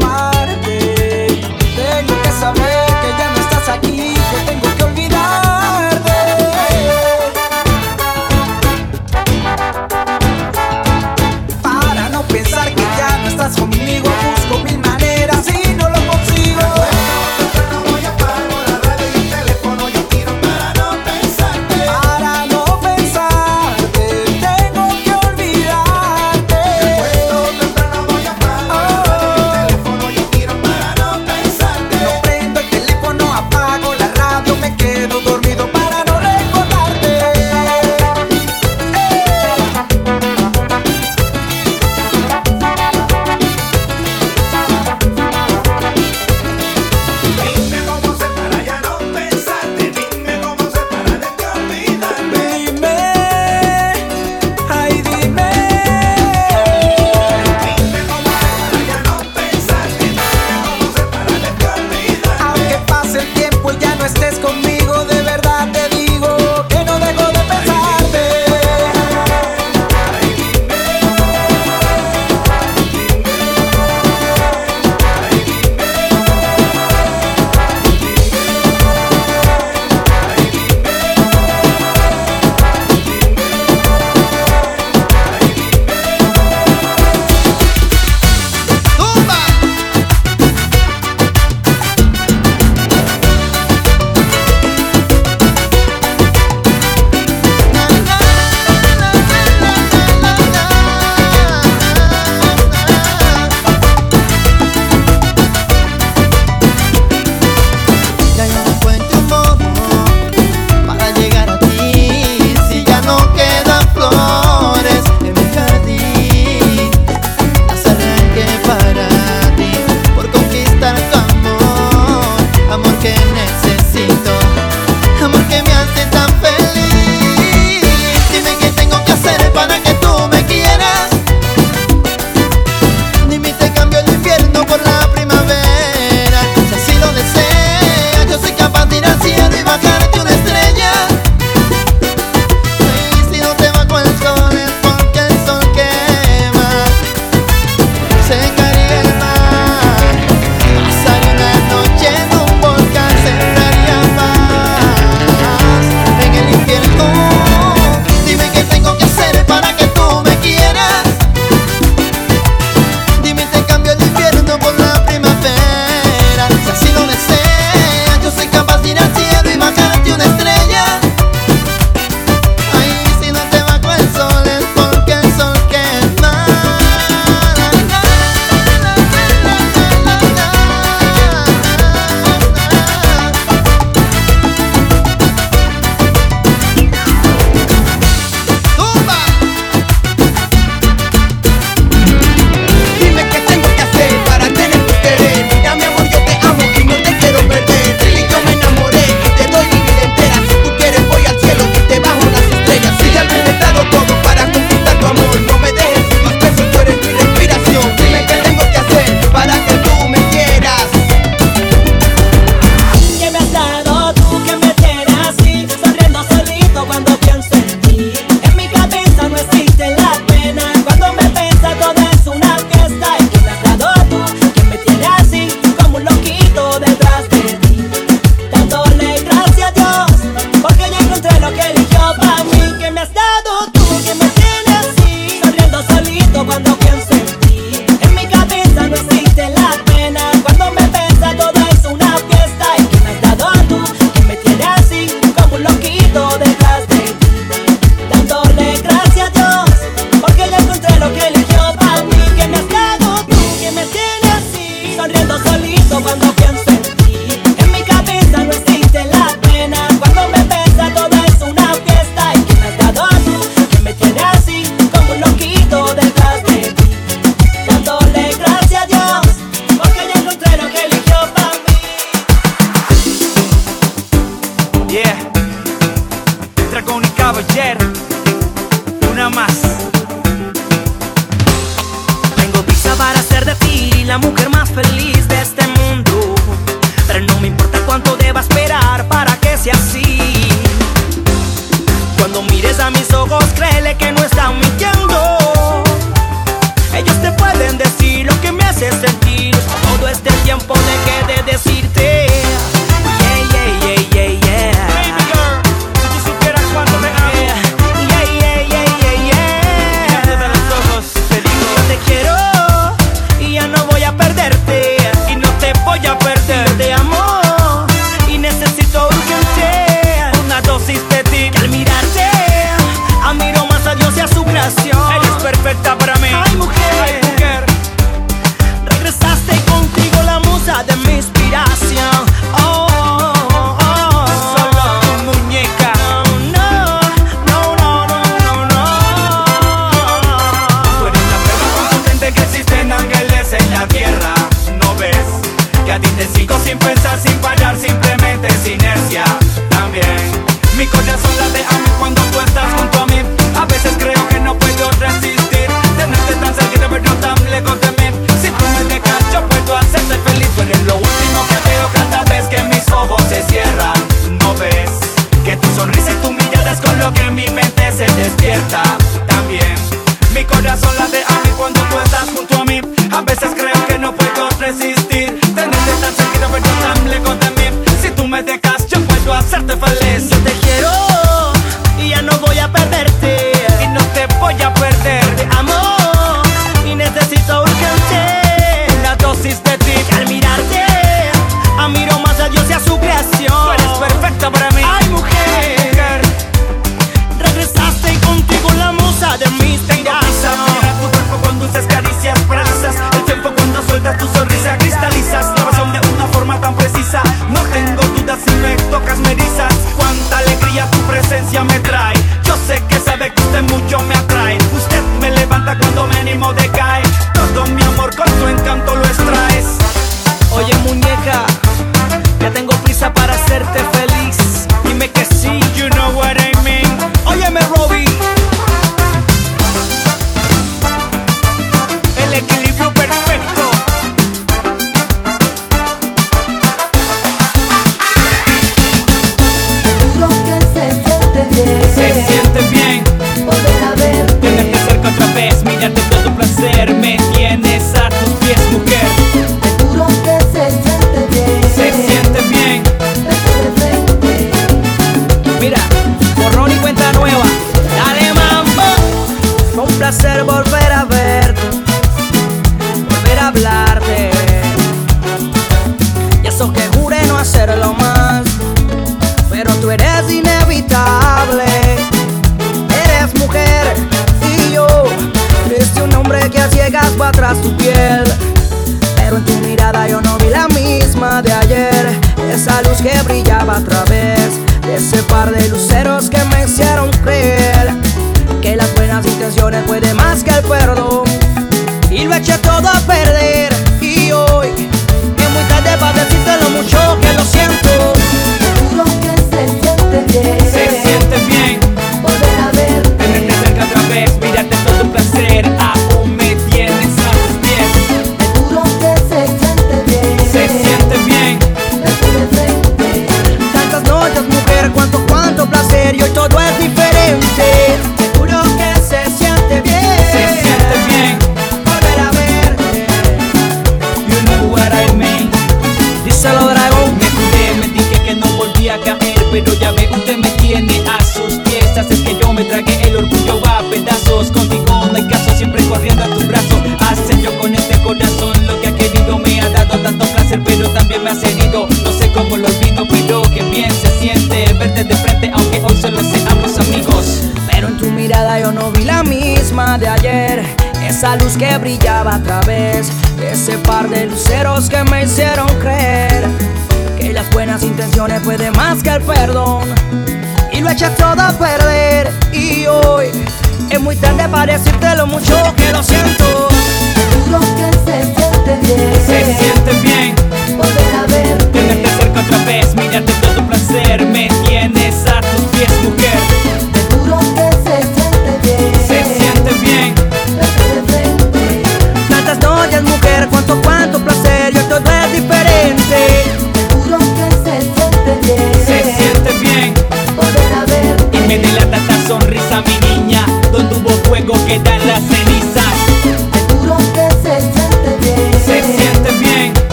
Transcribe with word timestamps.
Para 0.00 0.29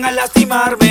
a 0.00 0.10
lastimar. 0.10 0.81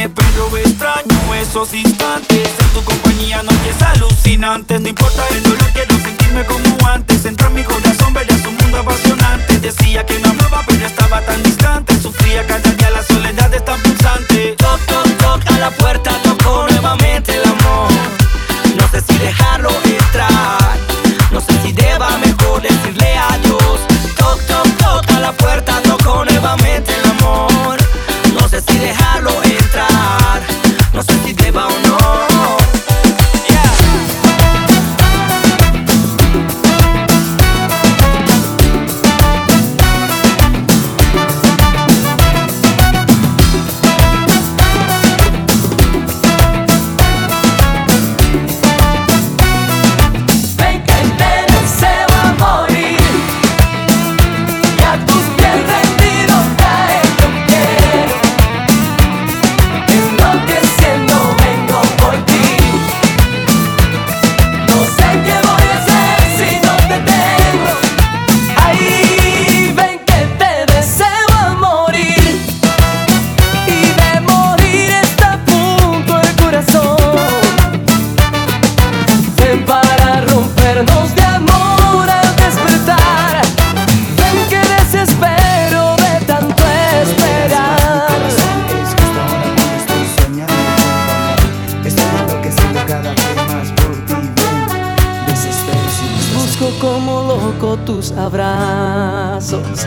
como 96.82 97.22
loco 97.22 97.78
tus 97.86 98.12
abrazos. 98.12 99.86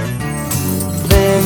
Ven, 1.09 1.43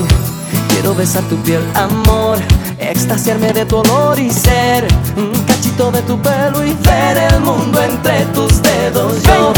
quiero 0.68 0.94
besar 0.94 1.22
tu 1.24 1.36
piel, 1.38 1.62
amor, 1.74 2.38
extasiarme 2.78 3.54
de 3.54 3.64
tu 3.64 3.78
olor 3.78 4.18
y 4.18 4.30
ser 4.30 4.86
un 5.16 5.32
cachito 5.44 5.90
de 5.90 6.02
tu 6.02 6.20
pelo 6.20 6.64
y 6.64 6.74
ver 6.74 7.16
el 7.16 7.40
mundo 7.40 7.82
entre 7.82 8.26
tus 8.26 8.60
dedos. 8.62 9.22
Yo 9.22 9.52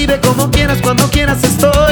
recibe 0.00 0.20
como 0.20 0.50
quieras, 0.50 0.80
cuando 0.80 1.10
quieras 1.10 1.44
estoy. 1.44 1.89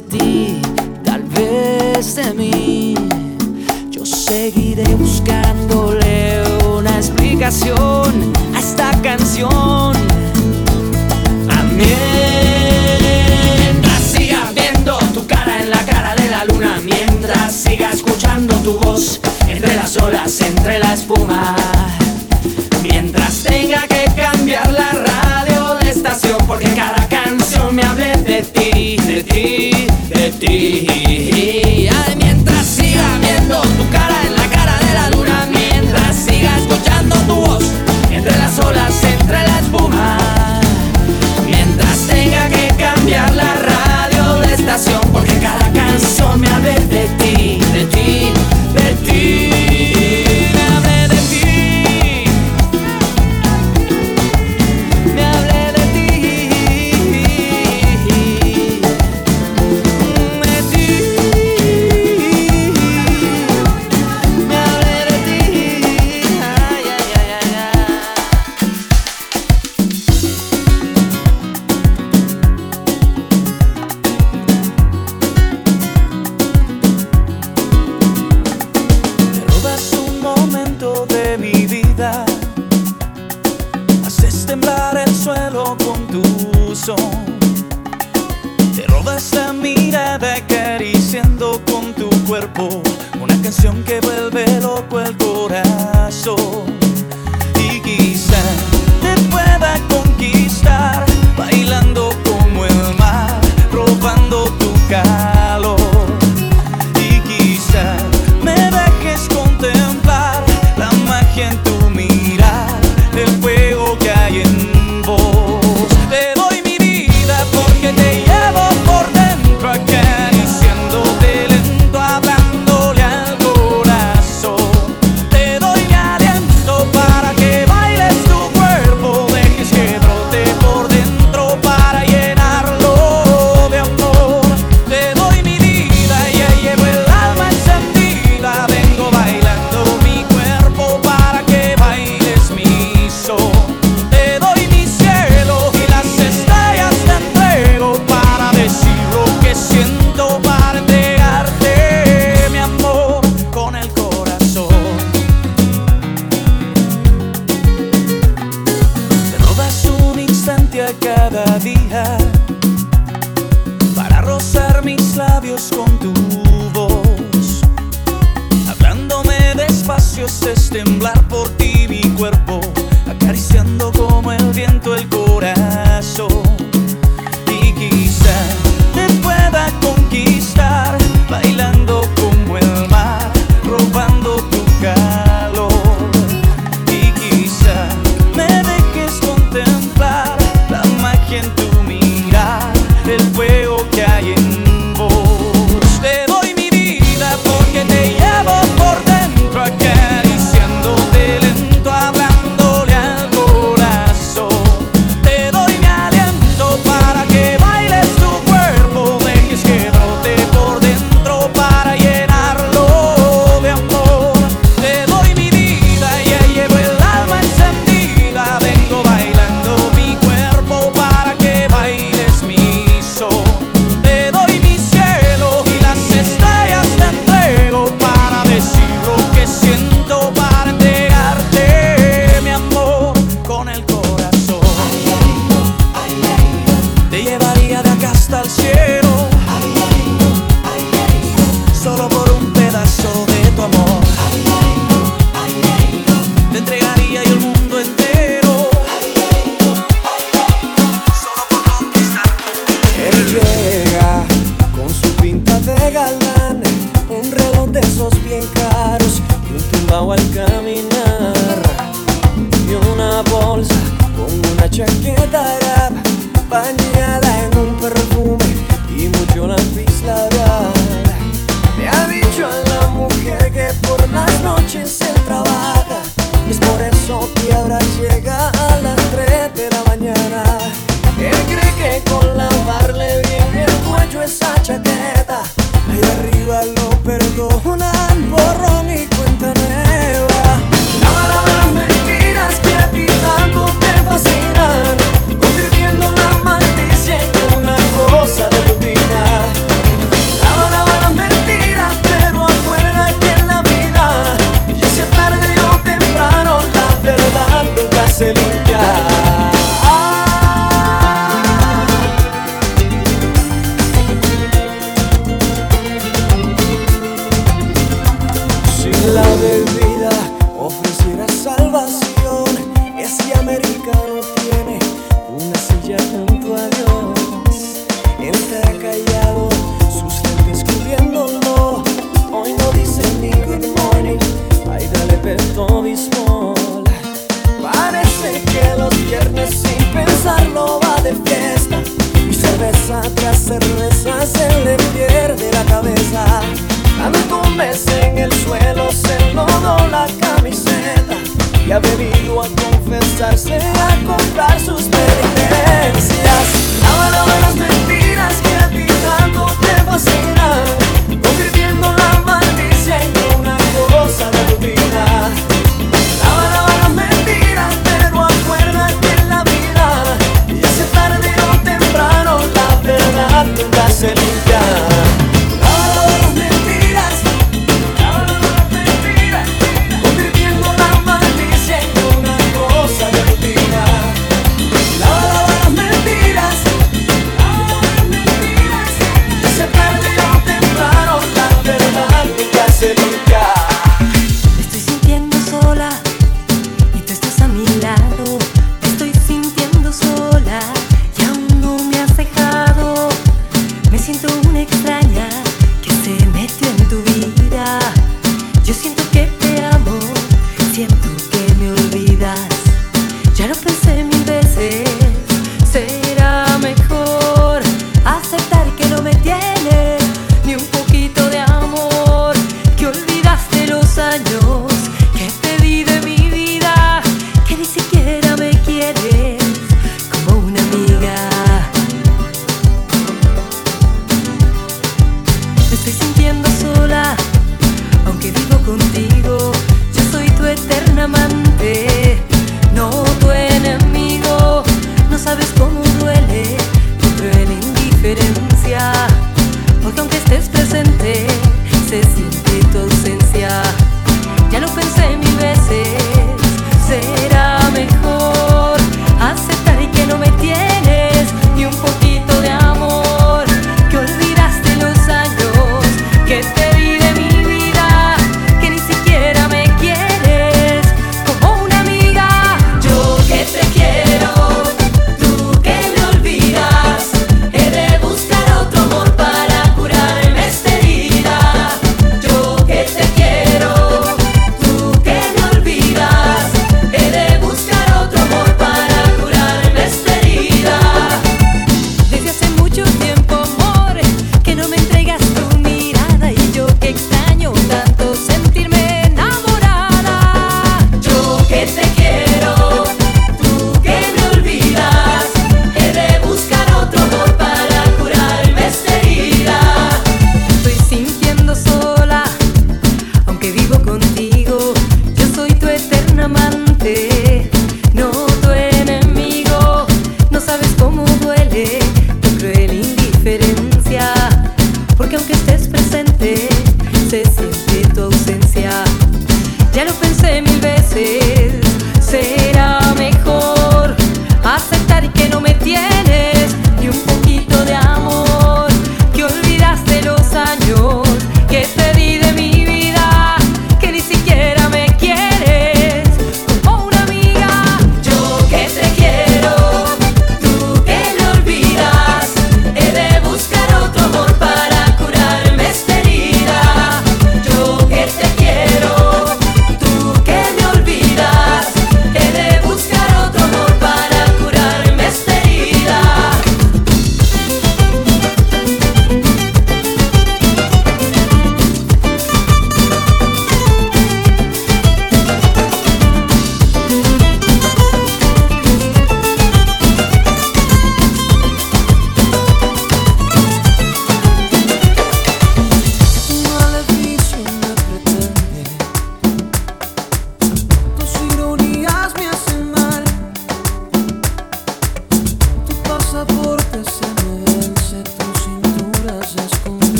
De 0.00 0.18
ti, 0.18 0.69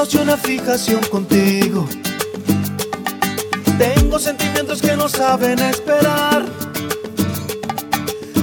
deseos 0.00 0.22
una 0.22 0.36
fijación 0.36 1.00
contigo. 1.10 1.86
Tengo 3.78 4.18
sentimientos 4.18 4.80
que 4.80 4.96
no 4.96 5.08
saben 5.08 5.58
esperar. 5.58 6.44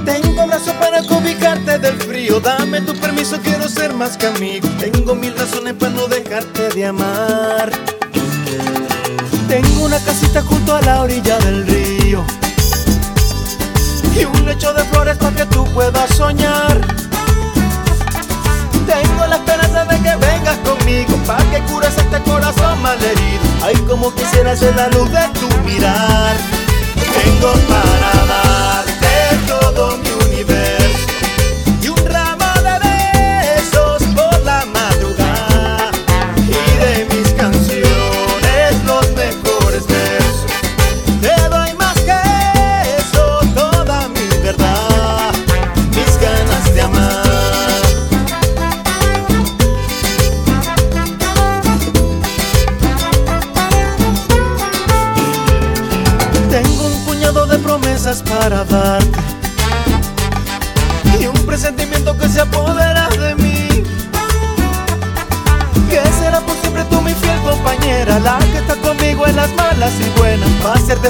Tengo 0.05 0.47
brazos 0.47 0.73
para 0.73 1.01
cobijarte 1.03 1.79
del 1.79 1.97
frío. 1.97 2.39
Dame 2.39 2.81
tu 2.81 2.93
permiso, 2.95 3.39
quiero 3.41 3.67
ser 3.67 3.93
más 3.93 4.17
que 4.17 4.27
amigo. 4.27 4.67
Tengo 4.79 5.15
mil 5.15 5.35
razones 5.35 5.73
para 5.73 5.91
no 5.93 6.07
dejarte 6.07 6.69
de 6.69 6.85
amar. 6.85 7.71
Tengo 9.47 9.85
una 9.85 9.99
casita 9.99 10.41
junto 10.43 10.75
a 10.75 10.81
la 10.81 11.01
orilla 11.01 11.39
del 11.39 11.65
río. 11.65 12.23
Y 14.15 14.25
un 14.25 14.45
lecho 14.45 14.73
de 14.73 14.83
flores 14.85 15.17
para 15.17 15.35
que 15.35 15.45
tú 15.47 15.65
puedas 15.73 16.09
soñar. 16.15 17.06
Tengo 18.87 19.27
la 19.27 19.35
esperanza 19.35 19.85
de 19.85 19.99
que 20.01 20.15
vengas 20.15 20.57
conmigo 20.59 21.17
Pa' 21.27 21.43
que 21.51 21.59
cures 21.71 21.97
este 21.97 22.21
corazón 22.23 22.81
malherido. 22.81 23.43
Ay, 23.61 23.75
como 23.87 24.13
quisiera 24.15 24.55
ser 24.55 24.75
la 24.75 24.87
luz 24.87 25.11
de 25.11 25.27
tu 25.39 25.47
mirar. 25.65 26.35
Tengo 26.95 27.51
para 27.67 28.25
darte 28.25 29.07
todo 29.45 29.97
mi 29.97 30.16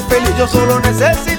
feliz, 0.02 0.36
yo 0.36 0.46
solo 0.46 0.78
necesito. 0.80 1.37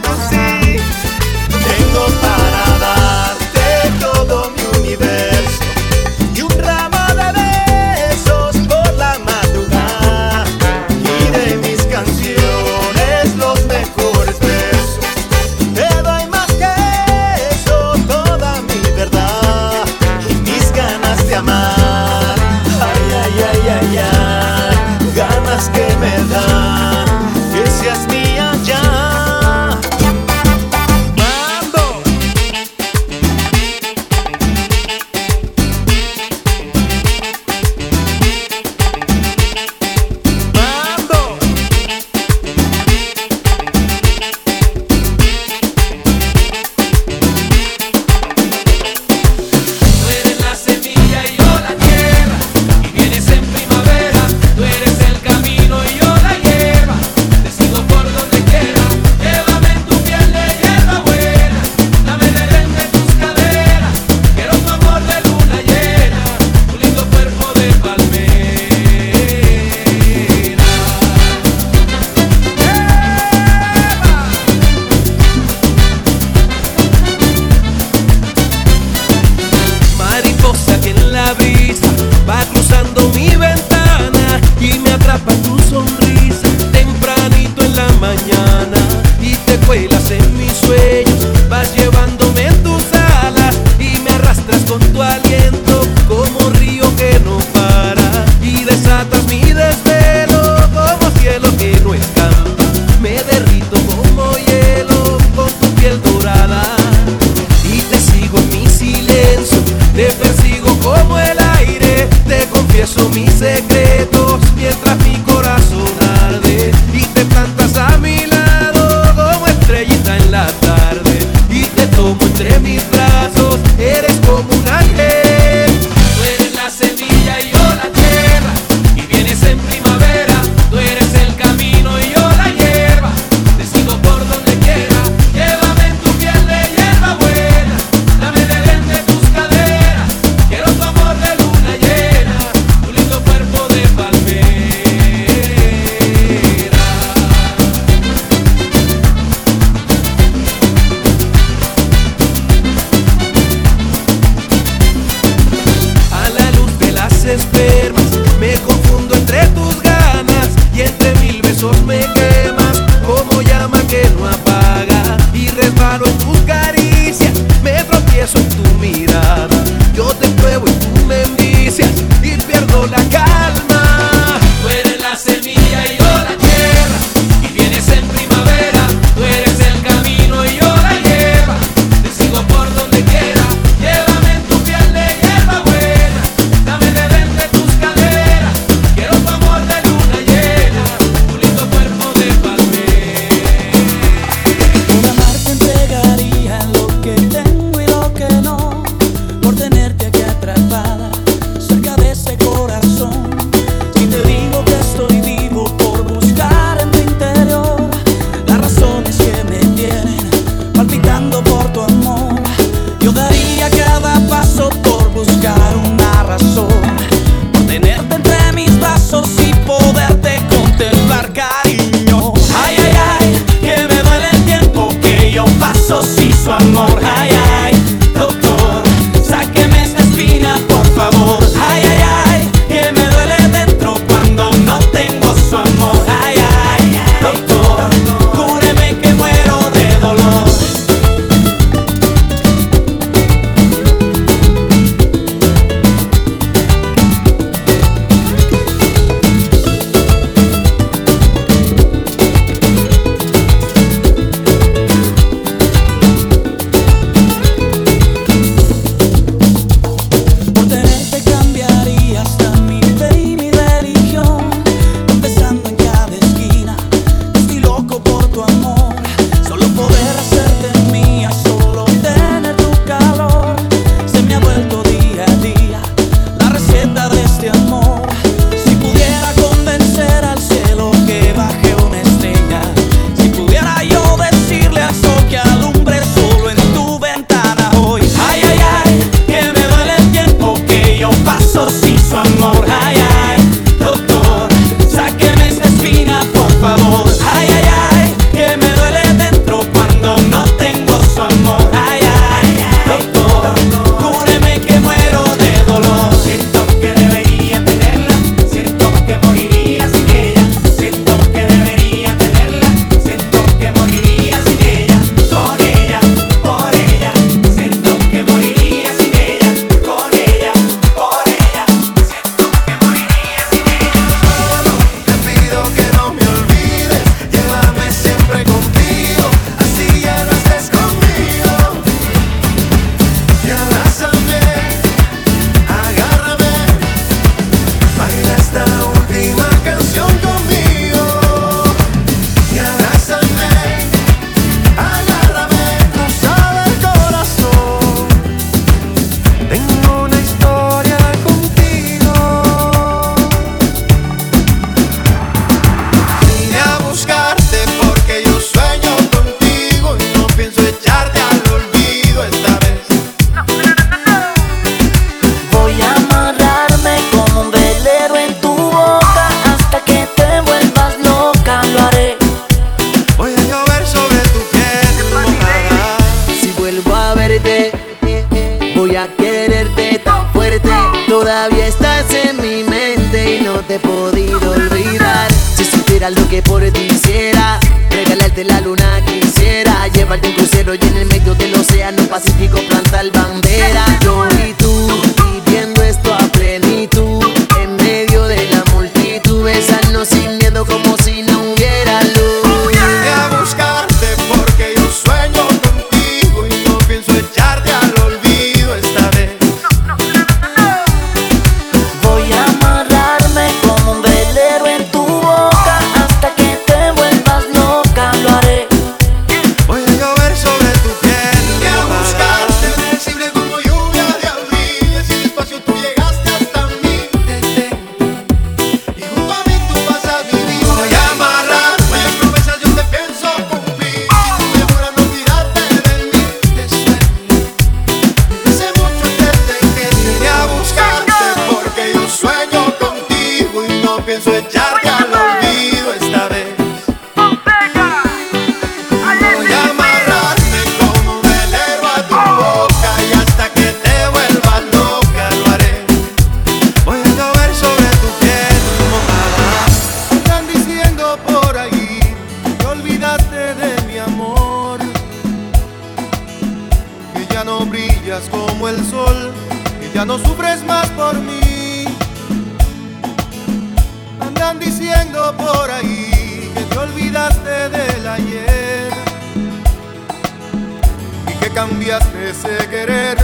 Cambiaste 481.69 482.31
ese 482.31 482.67
querer 482.67 483.17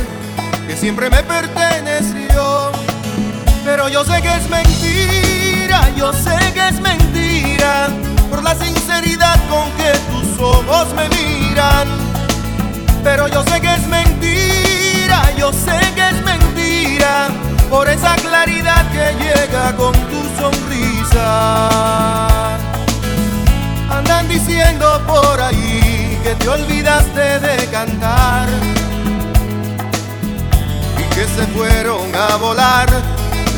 que 0.68 0.76
siempre 0.78 1.10
me 1.10 1.24
perteneció. 1.24 2.72
Pero 3.64 3.90
yo 3.90 4.04
sé 4.06 4.22
que 4.22 4.34
es 4.36 4.50
mentira, 4.50 5.90
yo 5.98 6.14
sé 6.14 6.38
que 6.54 6.68
es 6.68 6.80
mentira, 6.80 7.88
por 8.30 8.44
la 8.44 8.54
sinceridad 8.56 9.40
con 9.50 9.72
que 9.72 9.92
tus 10.12 10.40
ojos 10.40 10.88
me 10.96 11.10
miran. 11.10 11.88
Pero 13.04 13.28
yo 13.28 13.44
sé 13.44 13.60
que 13.62 13.74
es 13.74 13.88
mentira, 13.88 15.32
yo 15.38 15.52
sé 15.52 15.80
que 15.96 16.10
es 16.10 16.24
mentira, 16.24 17.30
por 17.70 17.90
esa 17.90 18.16
claridad 18.16 18.86
que 18.92 19.16
llega 19.24 19.76
con 19.76 19.94
tu 19.94 20.22
sonrisa. 20.40 21.20
Andan 23.90 24.28
diciendo 24.28 25.02
por 25.08 25.42
ahí 25.42 25.85
que 26.26 26.34
te 26.34 26.50
olvidaste 26.50 27.40
de 27.40 27.68
cantar 27.68 28.48
y 30.98 31.04
que 31.14 31.24
se 31.26 31.46
fueron 31.56 32.16
a 32.16 32.36
volar 32.38 32.88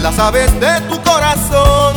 las 0.02 0.20
aves 0.20 0.52
de 0.60 0.82
tu 0.90 1.02
corazón. 1.02 1.96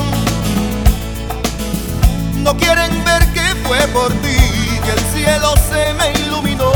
No 2.44 2.56
quieren 2.56 3.04
ver 3.04 3.26
que 3.32 3.42
fue 3.66 3.78
por 3.88 4.12
ti 4.22 4.38
que 4.84 4.92
el 4.92 5.00
cielo 5.12 5.54
se 5.68 5.92
me 5.94 6.12
iluminó. 6.20 6.70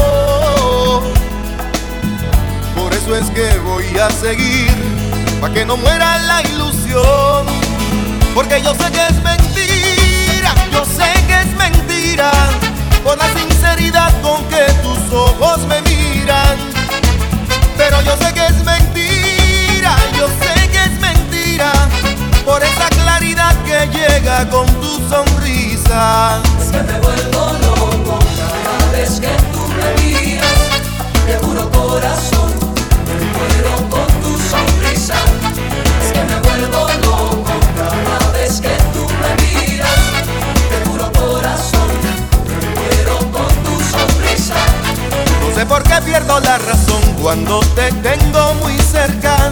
Por 2.75 2.93
eso 2.93 3.15
es 3.15 3.31
que 3.31 3.59
voy 3.61 3.87
a 3.97 4.11
seguir, 4.11 4.75
para 5.41 5.55
que 5.55 5.65
no 5.65 5.77
muera 5.77 6.19
la 6.19 6.43
ilusión. 6.43 7.47
Porque 8.35 8.61
yo 8.61 8.75
sé 8.75 8.91
que 8.91 9.07
es 9.07 9.23
mentira, 9.23 10.53
yo 10.73 10.85
sé 10.85 11.13
que 11.29 11.43
es 11.43 11.57
mentira, 11.57 12.33
por 13.05 13.17
la 13.17 13.29
sinceridad 13.75 14.13
con 14.23 14.45
que 14.49 14.65
tus 14.83 15.13
ojos 15.13 15.59
me 15.67 15.81
miran. 15.83 16.59
Pero 17.77 18.01
yo 18.03 18.17
sé 18.17 18.33
que 18.33 18.47
es 18.47 18.65
mentira, 18.65 19.97
yo 20.17 20.29
sé 20.29 20.69
que 20.69 20.79
es 20.79 21.01
mentira, 21.01 21.73
por 22.45 22.63
esa 22.63 22.89
claridad 22.91 23.55
que 23.65 23.89
llega 23.97 24.49
con 24.49 24.67
tu 24.81 25.01
sonrisa. 25.09 26.41
Es 26.61 26.71
que 26.71 26.83
me 26.83 27.01
vuelvo 27.01 27.53
loco 27.63 28.19
cada 28.65 28.93
vez 28.93 29.21
que 29.21 29.35
tú 29.53 29.67
me 29.69 30.03
miras. 30.03 30.59
De 31.27 31.35
puro 31.39 31.71
corazón, 31.71 32.34
sé 45.65 45.69
por 45.69 45.83
qué 45.83 45.95
pierdo 46.03 46.41
la 46.41 46.59
razón 46.59 47.01
cuando 47.23 47.61
te 47.75 47.91
tengo 48.03 48.55
muy 48.55 48.77
cerca. 48.79 49.51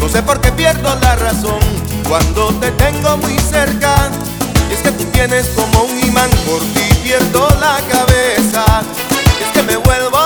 No 0.00 0.08
sé 0.08 0.22
por 0.22 0.40
qué 0.40 0.50
pierdo 0.52 0.94
la 1.00 1.14
razón 1.16 1.60
cuando 2.08 2.48
te 2.54 2.70
tengo 2.70 3.18
muy 3.18 3.38
cerca. 3.38 4.08
Y 4.70 4.74
es 4.74 4.80
que 4.80 4.92
tú 4.92 5.04
tienes 5.12 5.48
como 5.48 5.82
un 5.84 5.98
imán, 6.00 6.30
por 6.46 6.60
ti 6.60 6.94
pierdo 7.02 7.48
la 7.60 7.76
cabeza. 7.90 8.64
Y 9.10 9.42
es 9.44 9.50
que 9.52 9.62
me 9.62 9.76
vuelvo 9.76 10.21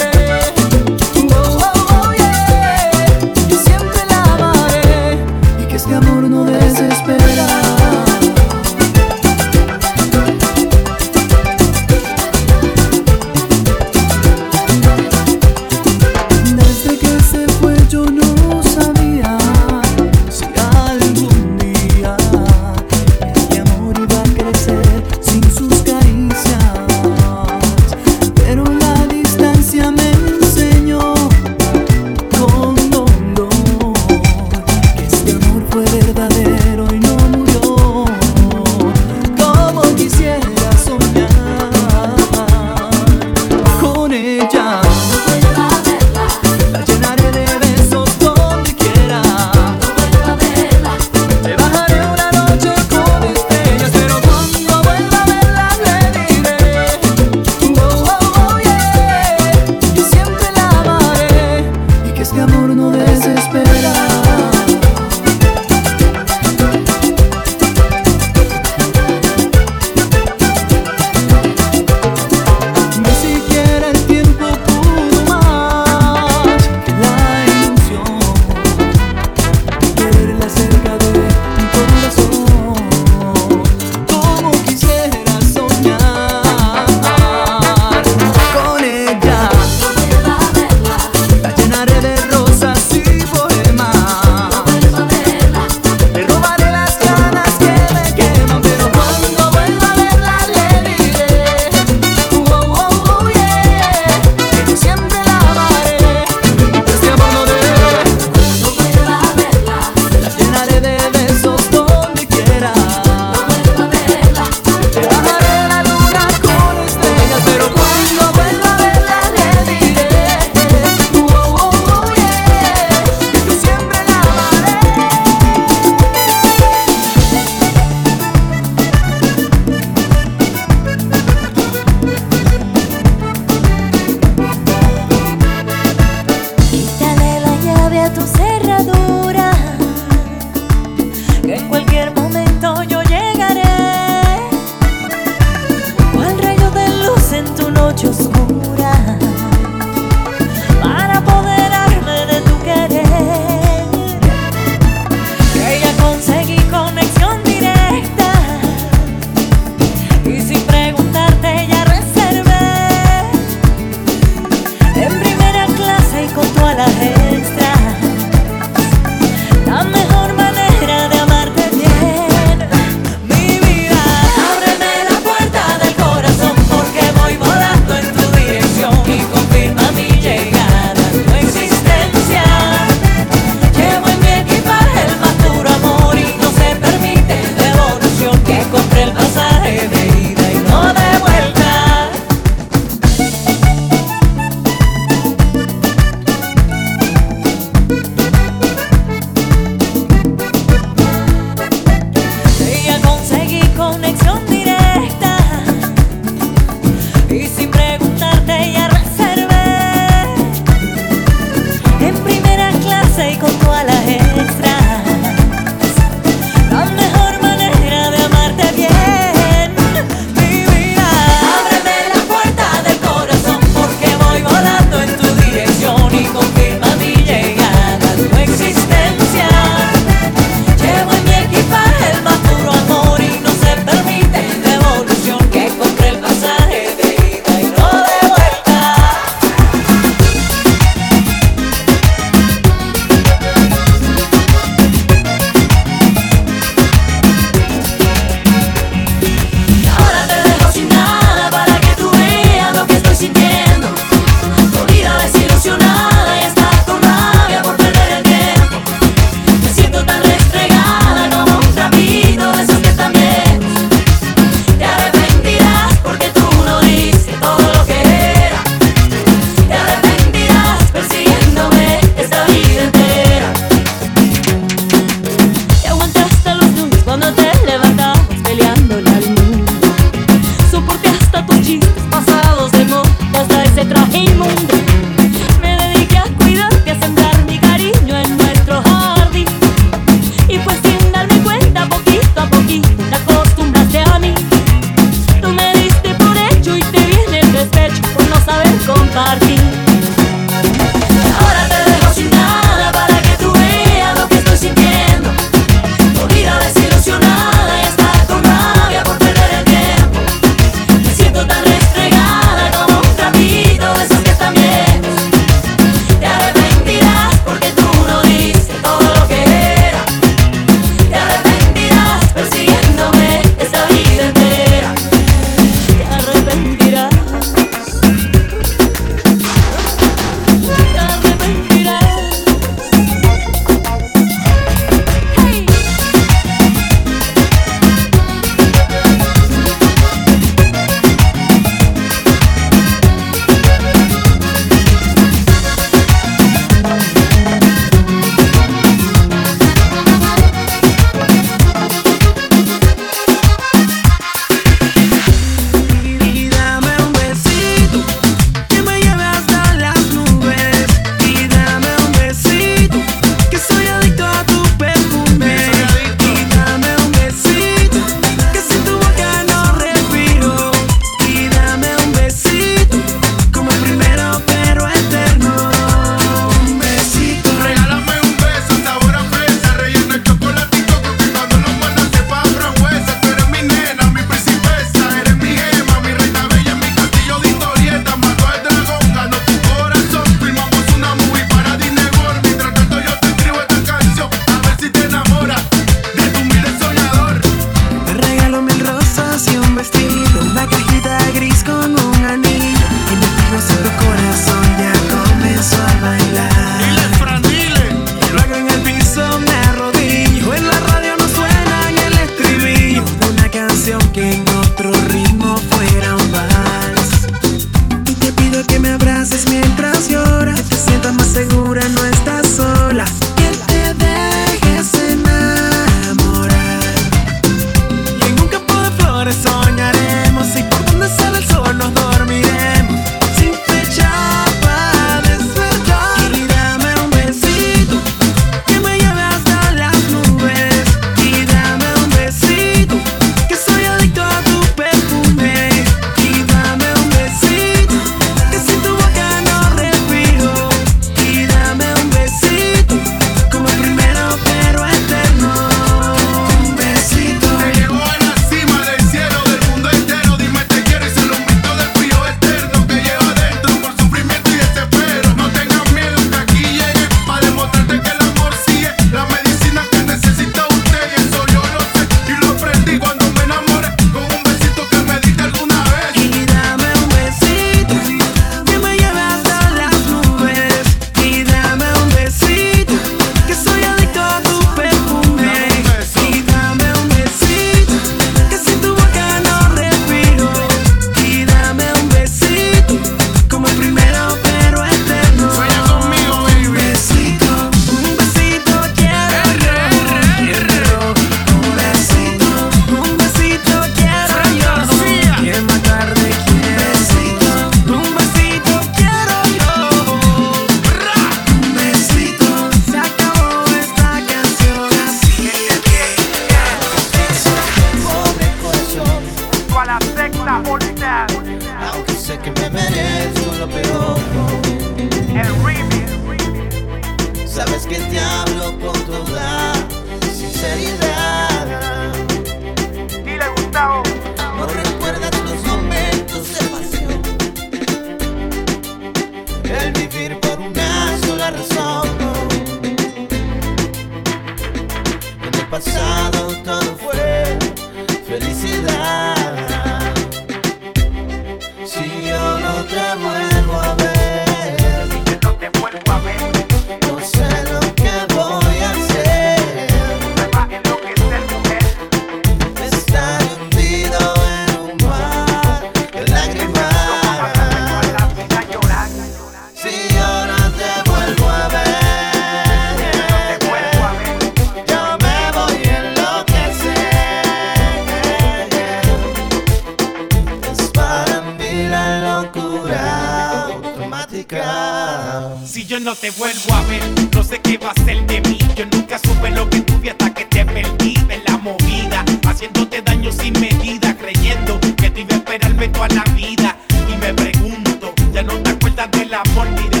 del 599.23 599.33
amor 599.35 600.00